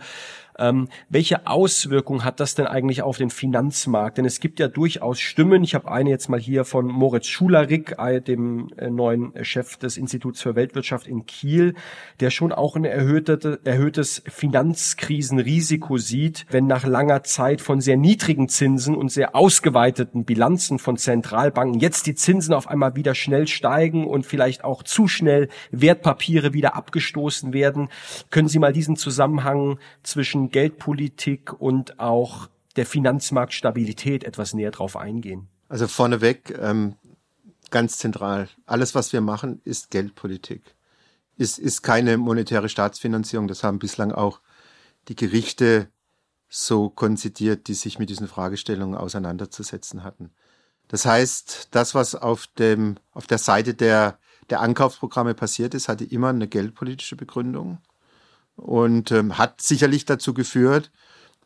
[0.60, 4.18] Ähm, welche Auswirkung hat das denn eigentlich auf den Finanzmarkt?
[4.18, 5.64] Denn es gibt ja durchaus Stimmen.
[5.64, 10.42] Ich habe eine jetzt mal hier von Moritz Schularik, dem äh, neuen Chef des Instituts
[10.42, 11.76] für Weltwirtschaft in Kiel,
[12.20, 18.50] der schon auch ein erhöhte, erhöhtes Finanzkrisenrisiko sieht, wenn nach langer Zeit von sehr niedrigen
[18.50, 24.06] Zinsen und sehr ausgeweiteten Bilanzen von Zentralbanken jetzt die Zinsen auf einmal wieder schnell steigen
[24.06, 27.90] und vielleicht auch zu schnell Wertpapiere wieder abgestoßen werden.
[28.30, 35.48] Können Sie mal diesen Zusammenhang zwischen Geldpolitik und auch der Finanzmarktstabilität etwas näher drauf eingehen?
[35.70, 36.96] Also vorneweg, ähm,
[37.72, 40.76] ganz zentral, alles, was wir machen, ist Geldpolitik.
[41.38, 43.48] Ist, ist keine monetäre Staatsfinanzierung.
[43.48, 44.40] Das haben bislang auch
[45.08, 45.90] die Gerichte
[46.50, 50.32] so konzidiert, die sich mit diesen Fragestellungen auseinanderzusetzen hatten.
[50.88, 54.18] Das heißt, das, was auf dem, auf der Seite der,
[54.50, 57.80] der Ankaufsprogramme passiert ist, hatte immer eine geldpolitische Begründung
[58.58, 60.92] und ähm, hat sicherlich dazu geführt,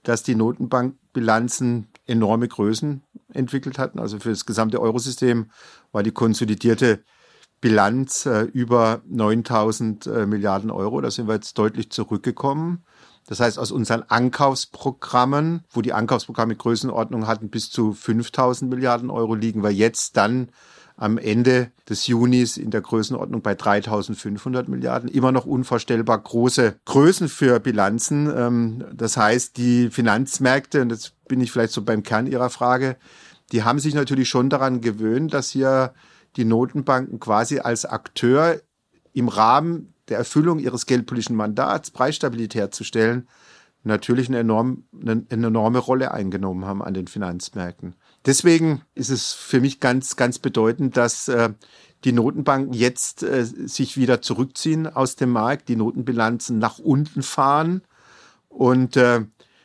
[0.03, 3.99] dass die Notenbankbilanzen enorme Größen entwickelt hatten.
[3.99, 5.51] Also für das gesamte Eurosystem
[5.91, 7.03] war die konsolidierte
[7.59, 10.99] Bilanz äh, über 9000 äh, Milliarden Euro.
[10.99, 12.83] Da sind wir jetzt deutlich zurückgekommen.
[13.27, 19.35] Das heißt, aus unseren Ankaufsprogrammen, wo die Ankaufsprogramme Größenordnung hatten bis zu 5000 Milliarden Euro,
[19.35, 20.49] liegen wir jetzt dann
[21.01, 25.09] am Ende des Junis in der Größenordnung bei 3500 Milliarden.
[25.09, 28.31] Immer noch unvorstellbar große Größen für Bilanzen.
[28.33, 32.97] Ähm, das heißt, die Finanzmärkte, und das bin ich vielleicht so beim Kern Ihrer Frage,
[33.51, 35.93] die haben sich natürlich schon daran gewöhnt, dass hier
[36.35, 38.61] die Notenbanken quasi als Akteur
[39.11, 43.27] im Rahmen der Erfüllung ihres geldpolitischen Mandats, Preisstabilität herzustellen,
[43.83, 47.95] natürlich eine, enorm, eine, eine enorme Rolle eingenommen haben an den Finanzmärkten.
[48.25, 51.49] Deswegen ist es für mich ganz, ganz bedeutend, dass äh,
[52.03, 57.81] die Notenbanken jetzt äh, sich wieder zurückziehen aus dem Markt, die Notenbilanzen nach unten fahren
[58.49, 59.21] und äh,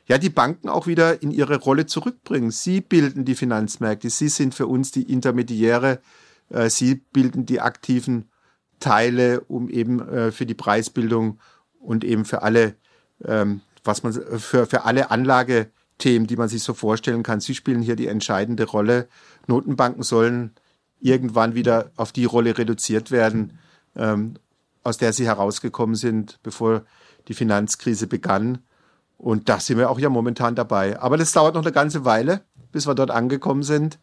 [0.06, 2.50] ja, die Banken auch wieder in ihre Rolle zurückbringen.
[2.50, 6.00] Sie bilden die Finanzmärkte, sie sind für uns die Intermediäre,
[6.50, 8.30] äh, sie bilden die aktiven
[8.78, 11.40] Teile, um eben äh, für die Preisbildung
[11.80, 12.76] und eben für alle,
[13.24, 15.10] ähm, was man für, für alle
[15.96, 17.40] Anlagethemen, die man sich so vorstellen kann.
[17.40, 19.08] Sie spielen hier die entscheidende Rolle.
[19.46, 20.52] Notenbanken sollen
[21.00, 23.58] irgendwann wieder auf die Rolle reduziert werden,
[23.96, 24.34] ähm,
[24.82, 26.82] aus der sie herausgekommen sind, bevor
[27.28, 28.58] die Finanzkrise begann.
[29.18, 31.00] Und da sind wir auch ja momentan dabei.
[31.00, 33.98] Aber das dauert noch eine ganze Weile, bis wir dort angekommen sind.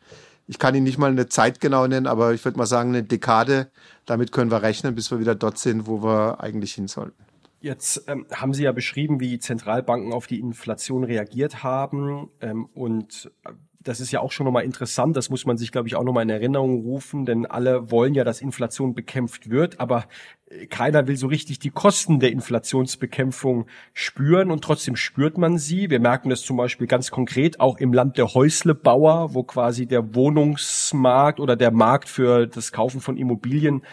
[0.45, 3.03] Ich kann Ihnen nicht mal eine Zeit genau nennen, aber ich würde mal sagen, eine
[3.03, 3.71] Dekade.
[4.06, 7.23] Damit können wir rechnen, bis wir wieder dort sind, wo wir eigentlich hin sollten.
[7.63, 12.30] Jetzt ähm, haben Sie ja beschrieben, wie Zentralbanken auf die Inflation reagiert haben.
[12.41, 15.15] Ähm, und äh, das ist ja auch schon nochmal interessant.
[15.15, 18.26] Das muss man sich, glaube ich, auch nochmal in Erinnerung rufen, denn alle wollen ja,
[18.26, 20.08] dass Inflation bekämpft wird, aber
[20.49, 25.89] äh, keiner will so richtig die Kosten der Inflationsbekämpfung spüren und trotzdem spürt man sie.
[25.89, 30.13] Wir merken das zum Beispiel ganz konkret auch im Land der Häuslebauer, wo quasi der
[30.15, 33.84] Wohnungsmarkt oder der Markt für das Kaufen von Immobilien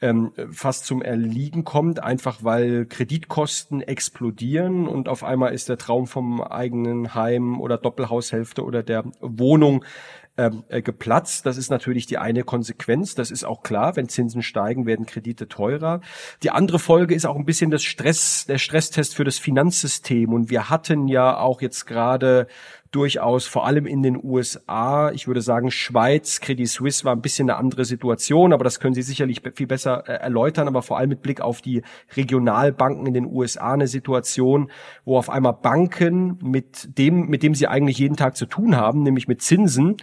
[0.00, 6.06] ähm, fast zum Erliegen kommt, einfach weil Kreditkosten explodieren und auf einmal ist der Traum
[6.06, 9.84] vom eigenen Heim oder Doppelhaushälfte oder der Wohnung
[10.40, 11.44] ähm, äh, geplatzt.
[11.44, 13.14] Das ist natürlich die eine Konsequenz.
[13.14, 13.96] Das ist auch klar.
[13.96, 16.00] Wenn Zinsen steigen, werden Kredite teurer.
[16.42, 20.32] Die andere Folge ist auch ein bisschen das Stress, der Stresstest für das Finanzsystem.
[20.32, 22.46] Und wir hatten ja auch jetzt gerade
[22.90, 27.48] durchaus vor allem in den USA, ich würde sagen Schweiz, Credit Suisse war ein bisschen
[27.48, 31.10] eine andere Situation, aber das können Sie sicherlich viel besser äh, erläutern, aber vor allem
[31.10, 31.82] mit Blick auf die
[32.16, 34.70] Regionalbanken in den USA eine Situation,
[35.04, 39.02] wo auf einmal Banken mit dem, mit dem sie eigentlich jeden Tag zu tun haben,
[39.02, 39.96] nämlich mit Zinsen,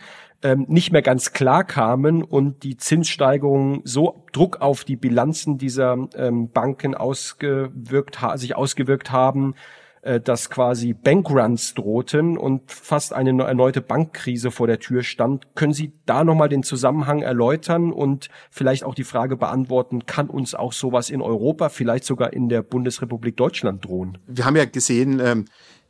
[0.44, 5.98] ähm, nicht mehr ganz klar kamen und die Zinssteigerungen so Druck auf die Bilanzen dieser
[6.16, 9.56] ähm, Banken ausgewirkt, sich ausgewirkt haben,
[10.02, 15.56] äh, dass quasi Bankruns drohten und fast eine erneute Bankkrise vor der Tür stand.
[15.56, 20.56] Können Sie da nochmal den Zusammenhang erläutern und vielleicht auch die Frage beantworten, kann uns
[20.56, 24.18] auch sowas in Europa, vielleicht sogar in der Bundesrepublik Deutschland drohen?
[24.28, 25.46] Wir haben ja gesehen, ähm,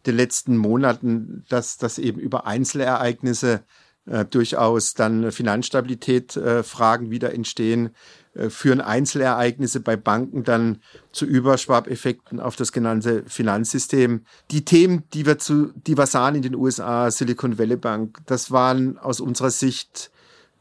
[0.05, 3.63] den letzten Monaten, dass das eben über Einzelereignisse
[4.05, 7.89] äh, durchaus dann Finanzstabilität äh, Fragen wieder entstehen.
[8.37, 10.79] Äh, führen Einzelereignisse bei Banken dann
[11.11, 14.25] zu Überschwabeffekten auf das genannte Finanzsystem.
[14.51, 18.51] Die Themen, die wir zu, die wir sahen in den USA, Silicon Valley Bank, das
[18.51, 20.11] waren aus unserer Sicht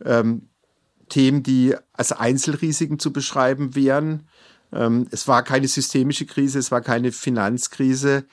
[0.04, 0.48] ähm,
[1.10, 4.26] Themen, die als Einzelrisiken zu beschreiben wären.
[4.72, 8.24] Ähm, es war keine systemische Krise, es war keine Finanzkrise.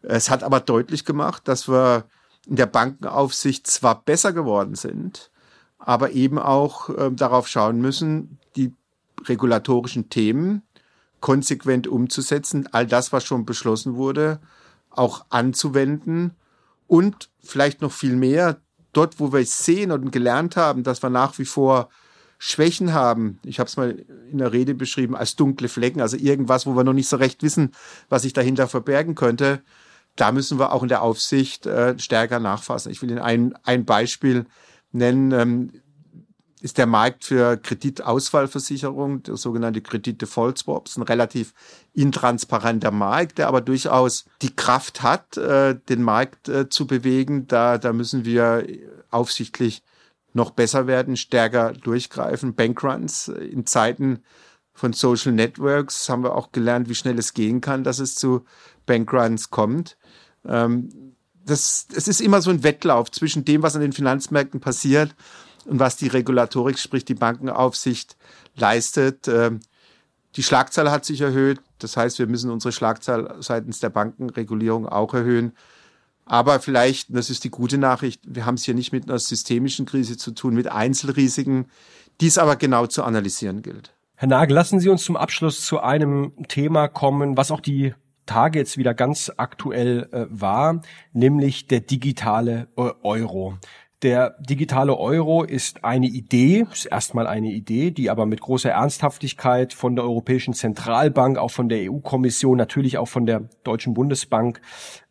[0.00, 2.06] Es hat aber deutlich gemacht, dass wir
[2.46, 5.30] in der Bankenaufsicht zwar besser geworden sind,
[5.78, 8.72] aber eben auch äh, darauf schauen müssen, die
[9.24, 10.62] regulatorischen Themen
[11.20, 14.40] konsequent umzusetzen, all das, was schon beschlossen wurde,
[14.90, 16.34] auch anzuwenden
[16.86, 18.60] und vielleicht noch viel mehr
[18.92, 21.88] dort, wo wir sehen und gelernt haben, dass wir nach wie vor
[22.38, 23.38] Schwächen haben.
[23.44, 26.84] Ich habe es mal in der Rede beschrieben als dunkle Flecken, also irgendwas, wo wir
[26.84, 27.72] noch nicht so recht wissen,
[28.08, 29.62] was sich dahinter verbergen könnte.
[30.16, 32.90] Da müssen wir auch in der Aufsicht äh, stärker nachfassen.
[32.90, 34.46] Ich will Ihnen ein, ein Beispiel
[34.92, 35.32] nennen.
[35.32, 35.72] Ähm,
[36.66, 41.54] ist der Markt für Kreditausfallversicherung, der sogenannte Kredit-Default Swaps, ein relativ
[41.94, 47.46] intransparenter Markt, der aber durchaus die Kraft hat, äh, den Markt äh, zu bewegen.
[47.46, 48.66] Da, da müssen wir
[49.12, 49.84] aufsichtlich
[50.32, 52.56] noch besser werden, stärker durchgreifen.
[52.56, 54.24] Bankruns äh, in Zeiten
[54.74, 58.44] von Social Networks haben wir auch gelernt, wie schnell es gehen kann, dass es zu
[58.86, 59.96] Bankruns kommt.
[60.44, 65.14] Ähm, das, es ist immer so ein Wettlauf zwischen dem, was an den Finanzmärkten passiert
[65.66, 68.16] und was die Regulatorik, sprich die Bankenaufsicht,
[68.54, 69.28] leistet.
[69.28, 69.60] Ähm,
[70.36, 71.60] die Schlagzahl hat sich erhöht.
[71.78, 75.52] Das heißt, wir müssen unsere Schlagzahl seitens der Bankenregulierung auch erhöhen.
[76.24, 79.86] Aber vielleicht, das ist die gute Nachricht, wir haben es hier nicht mit einer systemischen
[79.86, 81.66] Krise zu tun, mit Einzelrisiken,
[82.20, 83.94] die es aber genau zu analysieren gilt.
[84.16, 88.58] Herr Nagel, lassen Sie uns zum Abschluss zu einem Thema kommen, was auch die Tage
[88.58, 90.80] jetzt wieder ganz aktuell äh, war,
[91.12, 93.58] nämlich der digitale äh, Euro.
[94.02, 99.72] Der digitale Euro ist eine Idee, ist erstmal eine Idee, die aber mit großer Ernsthaftigkeit
[99.72, 104.60] von der Europäischen Zentralbank, auch von der EU-Kommission, natürlich auch von der Deutschen Bundesbank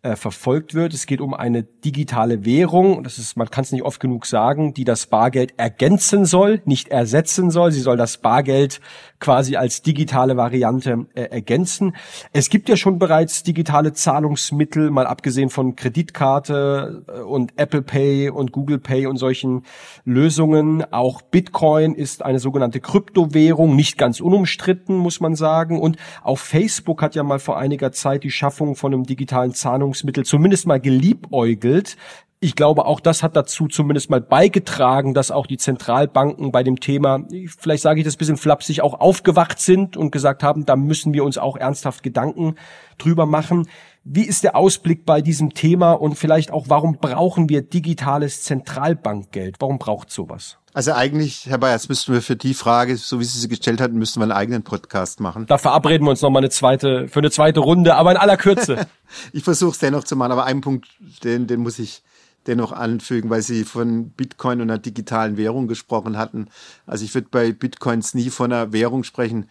[0.05, 0.93] äh, verfolgt wird.
[0.93, 4.75] Es geht um eine digitale Währung, das ist, man kann es nicht oft genug sagen,
[4.75, 7.71] die das Bargeld ergänzen soll, nicht ersetzen soll.
[7.71, 8.81] Sie soll das Bargeld
[9.19, 11.95] quasi als digitale Variante äh, ergänzen.
[12.33, 18.29] Es gibt ja schon bereits digitale Zahlungsmittel, mal abgesehen von Kreditkarte äh, und Apple Pay
[18.29, 19.63] und Google Pay und solchen
[20.03, 20.83] Lösungen.
[20.93, 25.79] Auch Bitcoin ist eine sogenannte Kryptowährung, nicht ganz unumstritten, muss man sagen.
[25.79, 29.55] Und auch Facebook hat ja mal vor einiger Zeit die Schaffung von einem digitalen
[29.95, 31.97] Zahlungsmittel zumindest mal geliebäugelt
[32.45, 36.79] ich glaube, auch das hat dazu zumindest mal beigetragen, dass auch die Zentralbanken bei dem
[36.79, 37.21] Thema,
[37.57, 41.23] vielleicht sage ich das bisschen flapsig, auch aufgewacht sind und gesagt haben, da müssen wir
[41.23, 42.53] uns auch ernsthaft Gedanken
[42.99, 43.67] drüber machen.
[44.03, 49.55] Wie ist der Ausblick bei diesem Thema und vielleicht auch, warum brauchen wir digitales Zentralbankgeld?
[49.59, 50.59] Warum braucht sowas?
[50.75, 53.81] Also eigentlich, Herr Bayer, jetzt müssten wir für die Frage, so wie Sie sie gestellt
[53.81, 55.47] hatten, müssten wir einen eigenen Podcast machen.
[55.47, 58.85] Da verabreden wir uns nochmal eine zweite, für eine zweite Runde, aber in aller Kürze.
[59.33, 60.87] ich versuche es dennoch zu machen, aber einen Punkt,
[61.23, 62.03] den, den muss ich
[62.47, 66.47] dennoch anfügen, weil Sie von Bitcoin und einer digitalen Währung gesprochen hatten.
[66.85, 69.49] Also ich würde bei Bitcoins nie von einer Währung sprechen.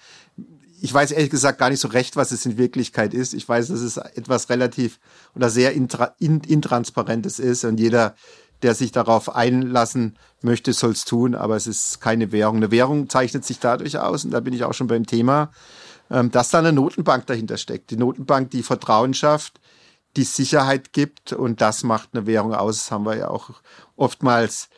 [0.81, 3.33] Ich weiß ehrlich gesagt gar nicht so recht, was es in Wirklichkeit ist.
[3.33, 4.99] Ich weiß, dass es etwas relativ
[5.35, 8.15] oder sehr intra, in, intransparentes ist und jeder,
[8.63, 12.57] der sich darauf einlassen möchte, soll es tun, aber es ist keine Währung.
[12.57, 15.51] Eine Währung zeichnet sich dadurch aus, und da bin ich auch schon beim Thema,
[16.11, 17.91] ähm, dass da eine Notenbank dahinter steckt.
[17.91, 19.61] Die Notenbank, die Vertrauen schafft,
[20.17, 22.79] die Sicherheit gibt und das macht eine Währung aus.
[22.79, 23.51] Das haben wir ja auch
[23.97, 24.69] oftmals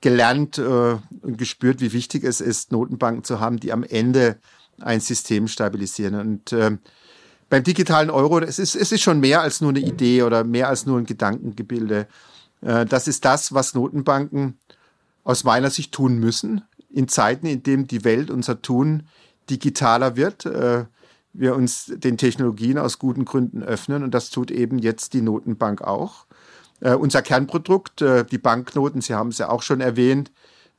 [0.00, 4.38] gelernt äh, und gespürt, wie wichtig es ist, Notenbanken zu haben, die am Ende
[4.80, 6.14] ein System stabilisieren.
[6.14, 6.76] Und äh,
[7.48, 10.68] beim digitalen Euro, es ist, es ist schon mehr als nur eine Idee oder mehr
[10.68, 12.08] als nur ein Gedankengebilde.
[12.60, 14.58] Äh, das ist das, was Notenbanken
[15.24, 19.08] aus meiner Sicht tun müssen, in Zeiten, in denen die Welt, unser Tun
[19.50, 20.46] digitaler wird.
[21.38, 25.82] Wir uns den Technologien aus guten Gründen öffnen und das tut eben jetzt die Notenbank
[25.82, 26.26] auch.
[26.80, 30.30] Äh, unser Kernprodukt, äh, die Banknoten, Sie haben es ja auch schon erwähnt,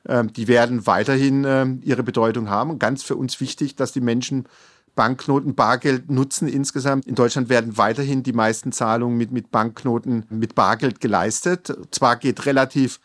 [0.04, 2.70] äh, die werden weiterhin äh, ihre Bedeutung haben.
[2.70, 4.46] Und ganz für uns wichtig, dass die Menschen
[4.94, 7.06] Banknoten, Bargeld nutzen insgesamt.
[7.06, 11.72] In Deutschland werden weiterhin die meisten Zahlungen mit, mit Banknoten, mit Bargeld geleistet.
[11.92, 12.98] Zwar geht relativ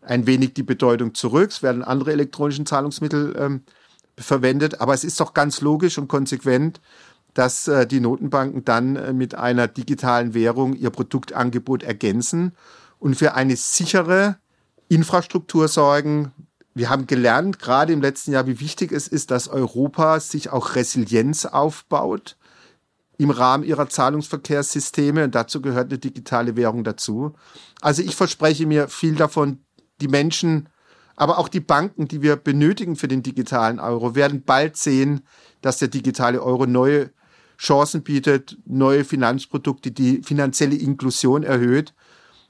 [0.00, 3.62] ein wenig die Bedeutung zurück, es werden andere elektronische Zahlungsmittel ähm,
[4.20, 4.80] verwendet.
[4.80, 6.80] Aber es ist doch ganz logisch und konsequent,
[7.34, 12.52] dass äh, die Notenbanken dann äh, mit einer digitalen Währung ihr Produktangebot ergänzen
[12.98, 14.36] und für eine sichere
[14.88, 16.32] Infrastruktur sorgen.
[16.74, 20.74] Wir haben gelernt, gerade im letzten Jahr, wie wichtig es ist, dass Europa sich auch
[20.74, 22.36] Resilienz aufbaut
[23.18, 25.24] im Rahmen ihrer Zahlungsverkehrssysteme.
[25.24, 27.34] Und dazu gehört eine digitale Währung dazu.
[27.80, 29.58] Also ich verspreche mir viel davon,
[30.00, 30.68] die Menschen
[31.20, 35.20] aber auch die Banken, die wir benötigen für den digitalen Euro, werden bald sehen,
[35.60, 37.10] dass der digitale Euro neue
[37.58, 41.92] Chancen bietet, neue Finanzprodukte, die finanzielle Inklusion erhöht.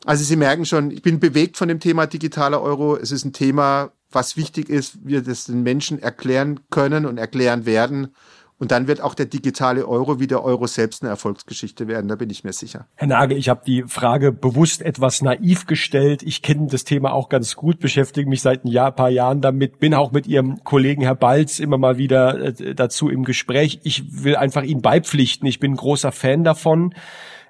[0.04, 2.94] Also Sie merken schon, ich bin bewegt von dem Thema digitaler Euro.
[2.94, 7.66] Es ist ein Thema, was wichtig ist, wir das den Menschen erklären können und erklären
[7.66, 8.14] werden.
[8.60, 12.16] Und dann wird auch der digitale Euro wie der Euro selbst eine Erfolgsgeschichte werden, da
[12.16, 12.86] bin ich mir sicher.
[12.94, 16.22] Herr Nagel, ich habe die Frage bewusst etwas naiv gestellt.
[16.22, 19.78] Ich kenne das Thema auch ganz gut, beschäftige mich seit ein Jahr, paar Jahren damit,
[19.78, 23.80] bin auch mit Ihrem Kollegen Herr Balz immer mal wieder äh, dazu im Gespräch.
[23.82, 25.48] Ich will einfach Ihnen beipflichten.
[25.48, 26.94] Ich bin großer Fan davon.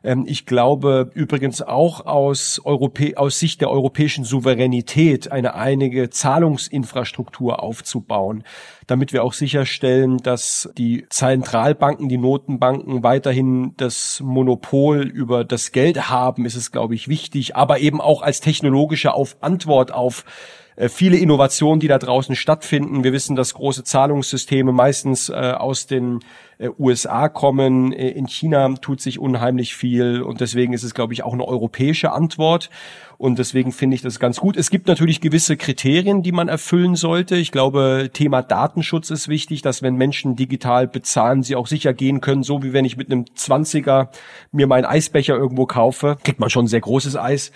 [0.02, 7.62] Ähm, ich glaube übrigens auch aus, Europä aus Sicht der europäischen Souveränität eine einige Zahlungsinfrastruktur
[7.62, 8.44] aufzubauen,
[8.86, 16.10] damit wir auch sicherstellen, dass die Zentralbanken, die Notenbanken weiterhin das Monopol über das Geld
[16.10, 20.24] haben, ist es, glaube ich, wichtig, aber eben auch als technologische auf Antwort auf
[20.76, 23.04] äh, viele Innovationen, die da draußen stattfinden.
[23.04, 26.20] Wir wissen, dass große Zahlungssysteme meistens äh, aus den
[26.60, 27.92] äh, USA kommen.
[27.92, 31.46] Äh, in China tut sich unheimlich viel und deswegen ist es, glaube ich, auch eine
[31.46, 32.70] europäische Antwort.
[33.16, 34.56] Und deswegen finde ich das ganz gut.
[34.56, 37.36] Es gibt natürlich gewisse Kriterien, die man erfüllen sollte.
[37.36, 42.22] Ich glaube, Thema Datenschutz ist wichtig, dass wenn Menschen digital bezahlen, sie auch sicher gehen
[42.22, 44.08] können, so wie wenn ich mit einem 20er
[44.52, 47.52] mir meinen Eisbecher irgendwo kaufe, kriegt man schon sehr großes Eis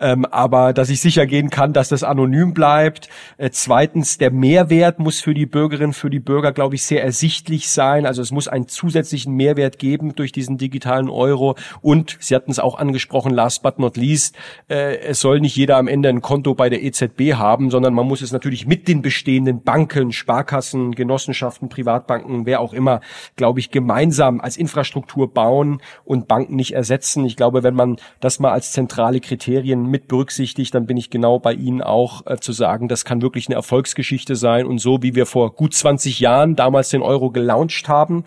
[0.00, 3.08] ähm, aber dass ich sicher gehen kann, dass das anonym bleibt.
[3.36, 7.68] Äh, zweitens, der Mehrwert muss für die Bürgerinnen, für die Bürger, glaube ich, sehr ersichtlich
[7.68, 8.06] sein.
[8.06, 11.56] Also es muss einen zusätzlichen Mehrwert geben durch diesen digitalen Euro.
[11.80, 14.36] Und Sie hatten es auch angesprochen, last but not least,
[14.68, 18.06] äh, es soll nicht jeder am Ende ein Konto bei der EZB haben, sondern man
[18.06, 23.00] muss es natürlich mit den bestehenden Banken, Sparkassen, Genossenschaften, Privatbanken, wer auch immer,
[23.36, 27.24] glaube ich, gemeinsam als Infrastruktur bauen und Banken nicht ersetzen.
[27.24, 31.38] Ich glaube, wenn man das mal als zentrale Kriterien mit berücksichtigt, dann bin ich genau
[31.38, 34.66] bei Ihnen auch äh, zu sagen, das kann wirklich eine Erfolgsgeschichte sein.
[34.66, 38.24] Und so wie wir vor gut 20 Jahren damals den Euro gelauncht haben,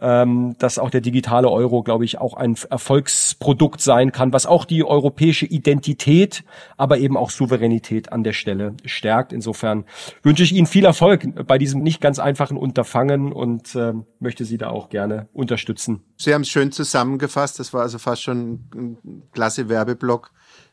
[0.00, 4.64] ähm, dass auch der digitale Euro, glaube ich, auch ein Erfolgsprodukt sein kann, was auch
[4.64, 6.44] die europäische Identität,
[6.76, 9.32] aber eben auch Souveränität an der Stelle stärkt.
[9.32, 9.84] Insofern
[10.22, 14.58] wünsche ich Ihnen viel Erfolg bei diesem nicht ganz einfachen Unterfangen und äh, möchte Sie
[14.58, 16.02] da auch gerne unterstützen.
[16.16, 17.58] Sie haben es schön zusammengefasst.
[17.58, 20.32] Das war also fast schon ein klasse Werbeblock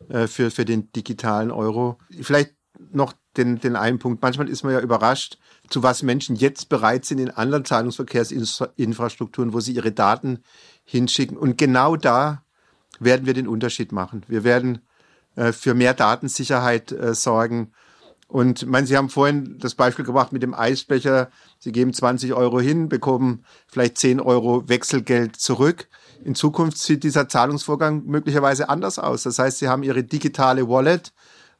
[0.10, 1.98] äh, für, für den digitalen Euro.
[2.22, 2.56] Vielleicht
[2.92, 4.22] noch den, den einen Punkt.
[4.22, 5.38] Manchmal ist man ja überrascht,
[5.70, 10.44] zu was Menschen jetzt bereit sind in anderen Zahlungsverkehrsinfrastrukturen, wo sie ihre Daten
[10.86, 11.38] hinschicken.
[11.38, 12.44] Und genau da
[13.00, 14.24] werden wir den Unterschied machen.
[14.28, 14.82] Wir werden
[15.36, 17.72] äh, für mehr Datensicherheit äh, sorgen.
[18.28, 21.30] Und ich meine, Sie haben vorhin das Beispiel gebracht mit dem Eisbecher.
[21.60, 25.88] Sie geben 20 Euro hin, bekommen vielleicht 10 Euro Wechselgeld zurück.
[26.24, 29.24] In Zukunft sieht dieser Zahlungsvorgang möglicherweise anders aus.
[29.24, 31.14] Das heißt, Sie haben Ihre digitale Wallet,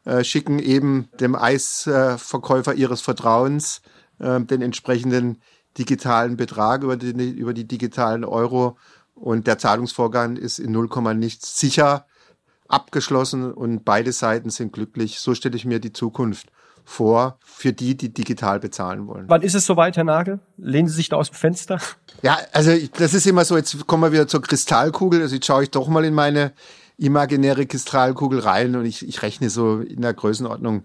[0.06, 3.82] äh, schicken eben dem Eisverkäufer Ihres Vertrauens
[4.20, 5.42] äh, den entsprechenden
[5.78, 8.78] digitalen Betrag über die, über die digitalen Euro
[9.16, 12.06] und der Zahlungsvorgang ist in 0, nichts sicher
[12.68, 15.20] abgeschlossen und beide Seiten sind glücklich.
[15.20, 16.48] So stelle ich mir die Zukunft
[16.86, 19.26] vor für die, die digital bezahlen wollen.
[19.30, 20.40] Wann ist es soweit, Herr Nagel?
[20.58, 21.80] Lehnen Sie sich da aus dem Fenster?
[22.22, 25.22] Ja, also das ist immer so, jetzt kommen wir wieder zur Kristallkugel.
[25.22, 26.52] Also jetzt schaue ich doch mal in meine
[26.98, 30.84] imaginäre Kristallkugel rein und ich, ich rechne so in der Größenordnung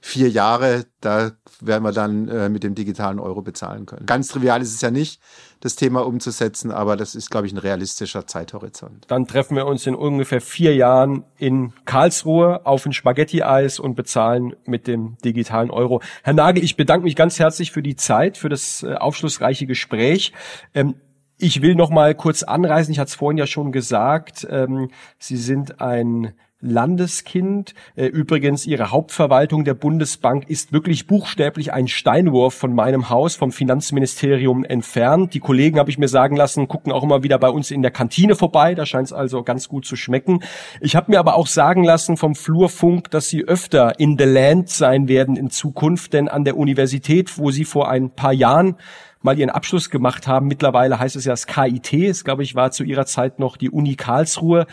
[0.00, 4.06] vier Jahre, da werden wir dann äh, mit dem digitalen Euro bezahlen können.
[4.06, 5.20] Ganz trivial ist es ja nicht,
[5.60, 9.04] das Thema umzusetzen, aber das ist, glaube ich, ein realistischer Zeithorizont.
[9.08, 14.54] Dann treffen wir uns in ungefähr vier Jahren in Karlsruhe auf ein Spaghetti-Eis und bezahlen
[14.64, 16.02] mit dem digitalen Euro.
[16.22, 20.32] Herr Nagel, ich bedanke mich ganz herzlich für die Zeit, für das äh, aufschlussreiche Gespräch.
[20.74, 20.94] Ähm,
[21.38, 22.92] ich will noch mal kurz anreißen.
[22.92, 24.46] Ich hatte es vorhin ja schon gesagt.
[24.50, 27.74] Ähm, Sie sind ein Landeskind.
[27.94, 33.52] Äh, übrigens, Ihre Hauptverwaltung der Bundesbank ist wirklich buchstäblich ein Steinwurf von meinem Haus, vom
[33.52, 35.34] Finanzministerium entfernt.
[35.34, 37.90] Die Kollegen, habe ich mir sagen lassen, gucken auch immer wieder bei uns in der
[37.90, 38.74] Kantine vorbei.
[38.74, 40.42] Da scheint es also ganz gut zu schmecken.
[40.80, 44.70] Ich habe mir aber auch sagen lassen vom Flurfunk, dass Sie öfter in the land
[44.70, 48.76] sein werden in Zukunft, denn an der Universität, wo Sie vor ein paar Jahren
[49.22, 50.46] mal ihren Abschluss gemacht haben.
[50.46, 51.92] Mittlerweile heißt es ja das KIT.
[51.92, 54.66] Es glaube ich war zu ihrer Zeit noch die Uni Karlsruhe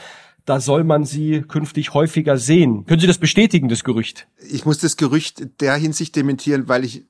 [0.45, 2.85] da soll man sie künftig häufiger sehen.
[2.85, 4.27] Können Sie das bestätigen, das Gerücht?
[4.51, 7.05] Ich muss das Gerücht der Hinsicht dementieren, weil ich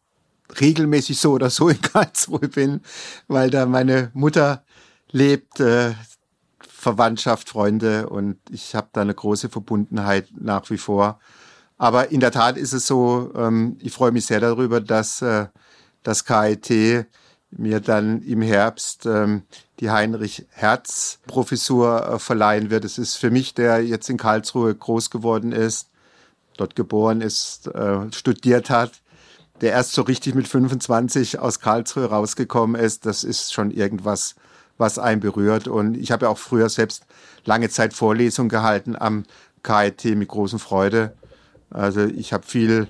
[0.59, 2.81] regelmäßig so oder so in Karlsruhe bin,
[3.27, 4.63] weil da meine Mutter
[5.11, 5.93] lebt, äh,
[6.67, 11.19] Verwandtschaft, Freunde und ich habe da eine große Verbundenheit nach wie vor.
[11.77, 15.47] Aber in der Tat ist es so, ähm, ich freue mich sehr darüber, dass äh,
[16.03, 17.07] das KIT
[17.57, 19.43] mir dann im Herbst ähm,
[19.79, 22.85] die Heinrich-Herz-Professur äh, verleihen wird.
[22.85, 25.89] Es ist für mich, der jetzt in Karlsruhe groß geworden ist,
[26.57, 28.91] dort geboren ist, äh, studiert hat,
[29.61, 34.35] der erst so richtig mit 25 aus Karlsruhe rausgekommen ist, das ist schon irgendwas,
[34.77, 35.67] was einen berührt.
[35.67, 37.05] Und ich habe ja auch früher selbst
[37.45, 39.23] lange Zeit Vorlesungen gehalten am
[39.63, 41.13] KIT mit großen Freude.
[41.69, 42.89] Also ich habe viel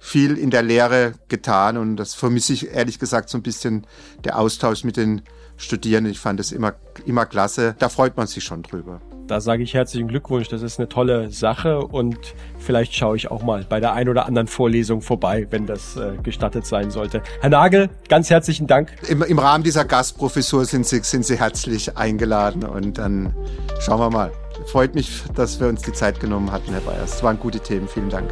[0.00, 3.86] viel in der Lehre getan und das vermisse ich ehrlich gesagt so ein bisschen
[4.24, 5.22] der Austausch mit den
[5.58, 6.10] Studierenden.
[6.10, 6.72] Ich fand das immer,
[7.04, 7.76] immer klasse.
[7.78, 9.00] Da freut man sich schon drüber.
[9.26, 10.48] Da sage ich herzlichen Glückwunsch.
[10.48, 12.18] Das ist eine tolle Sache und
[12.58, 16.14] vielleicht schaue ich auch mal bei der ein oder anderen Vorlesung vorbei, wenn das äh,
[16.22, 17.22] gestattet sein sollte.
[17.40, 18.90] Herr Nagel, ganz herzlichen Dank.
[19.08, 23.34] Im, Im Rahmen dieser Gastprofessur sind Sie, sind Sie herzlich eingeladen und dann
[23.80, 24.32] schauen wir mal.
[24.66, 27.14] Freut mich, dass wir uns die Zeit genommen hatten, Herr Bayers.
[27.14, 27.86] Es waren gute Themen.
[27.86, 28.30] Vielen Dank.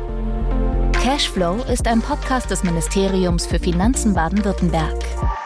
[1.09, 5.38] Cashflow ist ein Podcast des Ministeriums für Finanzen Baden-Württemberg.